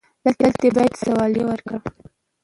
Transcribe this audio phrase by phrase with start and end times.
[0.39, 1.83] دلته يې بايد سواليه ورکړې و.